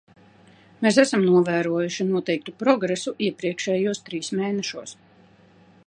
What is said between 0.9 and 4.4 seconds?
esam novērojuši noteiktu progresu iepriekšējos trīs